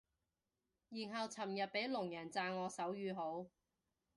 [0.89, 3.45] 然後尋日俾聾人讚我手語好